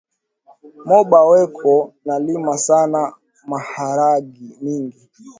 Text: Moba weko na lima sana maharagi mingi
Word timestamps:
Moba 0.87 1.19
weko 1.31 1.73
na 2.05 2.15
lima 2.25 2.53
sana 2.67 2.99
maharagi 3.49 4.47
mingi 4.63 5.01